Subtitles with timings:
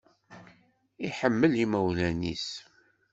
[1.07, 2.47] Iḥemmel imawlan-is